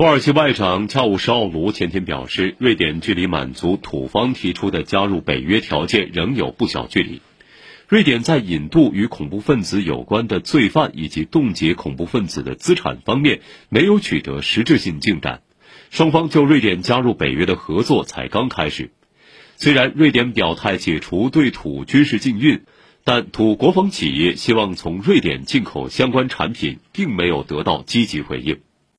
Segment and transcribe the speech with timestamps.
[0.00, 7.20] 土耳其外长恰武什奥卢前天表示，瑞典距离满足土方提出的加入北约条件仍有不小距离。
[7.86, 15.42] 瑞典在引渡与恐怖分子有关的罪犯以及冻结恐怖分子的资产方面没有取得实质性进展，
[15.90, 18.92] 双方就瑞典加入北约的合作才刚开始。
[19.58, 22.62] 虽然瑞典表态解除对土军事禁运，
[23.04, 28.60] 但土国防企业希望从瑞典进口相关产品并没有得到积极回应。